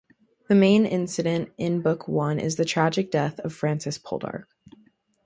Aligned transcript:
The 0.49 0.55
main 0.55 0.87
incident 0.87 1.51
in 1.59 1.83
Book 1.83 2.07
One 2.07 2.39
is 2.39 2.55
the 2.55 2.65
tragic 2.65 3.11
death 3.11 3.39
of 3.41 3.53
Francis 3.53 3.99
Poldark. 3.99 4.45